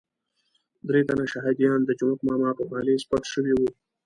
درې 0.87 1.01
تنه 1.07 1.25
شهادیان 1.33 1.79
د 1.85 1.89
جومک 1.99 2.19
ماما 2.27 2.49
په 2.59 2.63
پالیز 2.71 3.01
پټ 3.09 3.23
شوي 3.33 3.53
وو. 3.55 3.69